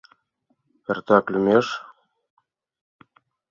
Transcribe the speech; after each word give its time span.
Эртак 0.89 1.25
лӱмеш. 1.31 1.67